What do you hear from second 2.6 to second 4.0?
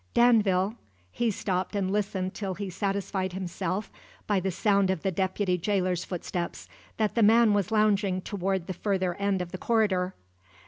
satisfied himself,